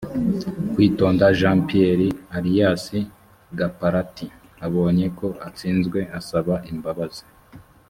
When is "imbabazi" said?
6.71-7.23